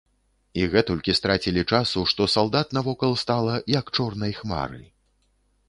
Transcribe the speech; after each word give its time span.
І 0.61 0.61
гэтулькі 0.75 1.13
страцілі 1.19 1.63
часу, 1.71 1.99
што 2.13 2.27
салдат 2.37 2.73
навокал 2.79 3.13
стала, 3.25 3.53
як 3.79 3.95
чорнай 3.99 4.37
хмары. 4.43 4.83